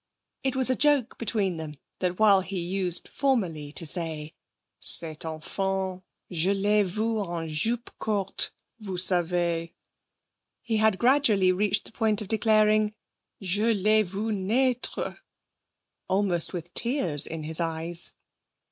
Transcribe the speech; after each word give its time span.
It 0.43 0.55
was 0.55 0.71
a 0.71 0.75
joke 0.75 1.19
between 1.19 1.57
them 1.57 1.75
that, 1.99 2.17
while 2.17 2.41
he 2.41 2.59
used 2.59 3.07
formerly 3.07 3.71
to 3.73 3.85
say, 3.85 4.33
'Cette 4.79 5.25
enfant! 5.25 6.01
Je 6.31 6.51
l'ai 6.55 6.81
vue 6.81 7.19
en 7.23 7.47
jupe 7.47 7.91
courte, 7.99 8.49
vous 8.79 8.97
savez!' 8.97 9.69
he 10.63 10.77
had 10.77 10.97
gradually 10.97 11.51
reached 11.51 11.85
the 11.85 11.91
point 11.91 12.19
of 12.19 12.27
declaring, 12.27 12.95
'Je 13.43 13.73
l'ai 13.75 14.01
vue 14.01 14.31
naître!' 14.31 15.19
almost 16.09 16.51
with 16.51 16.73
tears 16.73 17.27
in 17.27 17.43
his 17.43 17.59
eyes. 17.59 18.13